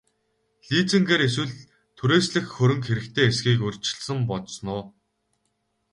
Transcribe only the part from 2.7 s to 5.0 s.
хэрэгтэй эсэхийг урьдчилан бодсон уу?